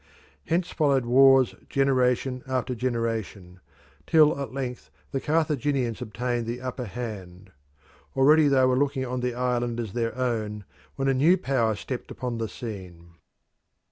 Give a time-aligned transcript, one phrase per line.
[0.47, 3.59] Hence followed wars generation after generation,
[4.07, 7.51] till at length the Carthaginians obtained the upper hand.
[8.17, 10.63] Already they were looking on the island as their own
[10.95, 13.09] when a new power stepped upon the scene.